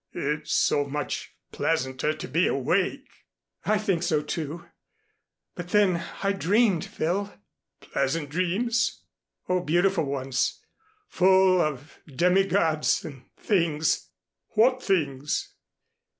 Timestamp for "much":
0.85-1.35